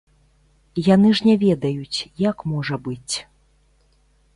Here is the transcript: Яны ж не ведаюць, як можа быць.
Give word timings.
Яны 0.87 1.11
ж 1.21 1.27
не 1.29 1.35
ведаюць, 1.45 1.99
як 2.29 2.37
можа 2.55 2.75
быць. 2.89 3.15